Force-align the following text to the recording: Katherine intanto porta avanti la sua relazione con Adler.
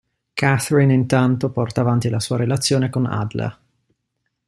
Katherine 0.33 0.91
intanto 0.95 1.51
porta 1.51 1.81
avanti 1.81 2.09
la 2.09 2.19
sua 2.19 2.37
relazione 2.37 2.89
con 2.89 3.05
Adler. 3.05 3.59